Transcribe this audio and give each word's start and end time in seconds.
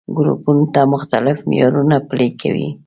ګروپونو 0.17 0.63
ته 0.73 0.81
مختلف 0.93 1.37
معيارونه 1.49 1.95
پلي 2.09 2.29
کوي. 2.41 2.69